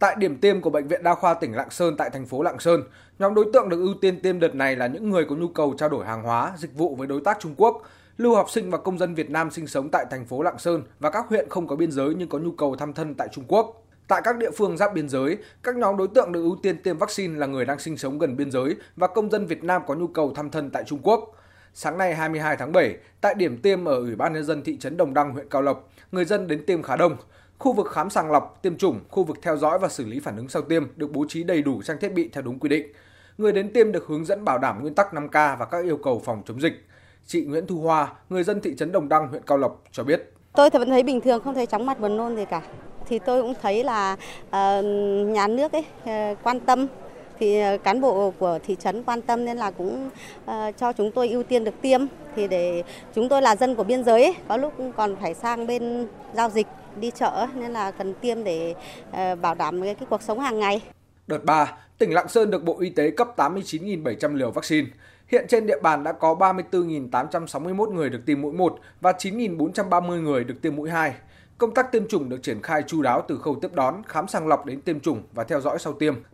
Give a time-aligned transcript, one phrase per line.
[0.00, 2.58] Tại điểm tiêm của Bệnh viện Đa khoa tỉnh Lạng Sơn tại thành phố Lạng
[2.58, 2.82] Sơn,
[3.18, 5.74] nhóm đối tượng được ưu tiên tiêm đợt này là những người có nhu cầu
[5.78, 7.82] trao đổi hàng hóa, dịch vụ với đối tác Trung Quốc,
[8.18, 10.82] lưu học sinh và công dân Việt Nam sinh sống tại thành phố Lạng Sơn
[11.00, 13.44] và các huyện không có biên giới nhưng có nhu cầu thăm thân tại Trung
[13.48, 13.86] Quốc.
[14.08, 16.98] Tại các địa phương giáp biên giới, các nhóm đối tượng được ưu tiên tiêm
[16.98, 19.94] vaccine là người đang sinh sống gần biên giới và công dân Việt Nam có
[19.94, 21.36] nhu cầu thăm thân tại Trung Quốc.
[21.74, 24.96] Sáng nay 22 tháng 7, tại điểm tiêm ở Ủy ban nhân dân thị trấn
[24.96, 27.16] Đồng Đăng, huyện Cao Lộc, người dân đến tiêm khá đông.
[27.60, 30.36] Khu vực khám sàng lọc, tiêm chủng, khu vực theo dõi và xử lý phản
[30.36, 32.92] ứng sau tiêm được bố trí đầy đủ trang thiết bị theo đúng quy định.
[33.38, 36.22] Người đến tiêm được hướng dẫn bảo đảm nguyên tắc 5K và các yêu cầu
[36.24, 36.86] phòng chống dịch.
[37.26, 40.32] Chị Nguyễn Thu Hoa, người dân thị trấn Đồng Đăng, huyện Cao Lộc cho biết.
[40.52, 42.62] Tôi thì vẫn thấy bình thường, không thấy chóng mặt buồn nôn gì cả.
[43.08, 44.16] Thì tôi cũng thấy là
[44.46, 44.84] uh,
[45.24, 46.86] nhà nước ấy uh, quan tâm
[47.38, 50.10] thì ờ, cán bộ của thị trấn quan tâm nên là cũng
[50.44, 52.00] uh, cho chúng tôi ưu tiên được tiêm
[52.36, 52.82] thì để
[53.14, 56.50] chúng tôi là dân của biên giới ấy, có lúc còn phải sang bên giao
[56.50, 56.66] dịch
[56.96, 58.74] đi chợ nên là cần tiêm để
[59.12, 60.82] ờ, bảo đảm cái, cái cuộc sống hàng ngày.
[61.26, 64.88] Đợt 3, tỉnh Lạng Sơn được Bộ Y tế cấp 89.700 liều vaccine.
[65.28, 70.44] Hiện trên địa bàn đã có 34.861 người được tiêm mũi 1 và 9.430 người
[70.44, 71.14] được tiêm mũi 2.
[71.58, 74.46] Công tác tiêm chủng được triển khai chu đáo từ khâu tiếp đón, khám sàng
[74.46, 76.14] lọc đến tiêm chủng và theo dõi sau tiêm.